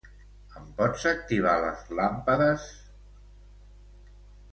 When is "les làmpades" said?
1.65-2.65